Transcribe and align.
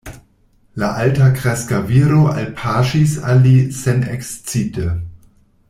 La 0.83 0.87
altakreska 1.01 1.81
viro 1.91 2.21
alpaŝis 2.31 3.13
al 3.33 3.45
li 3.49 3.55
senekscite. 3.83 4.89